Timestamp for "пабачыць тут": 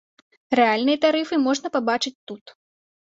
1.77-2.43